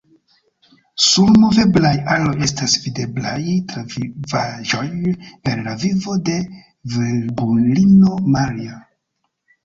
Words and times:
Sur 1.07 1.27
moveblaj 1.41 1.89
aloj 2.13 2.31
estas 2.45 2.71
videblaj 2.85 3.41
travivaĵoj 3.73 4.85
el 5.51 5.61
la 5.67 5.75
vivo 5.83 6.15
de 6.31 6.39
Virgulino 6.95 8.15
Maria. 8.37 8.79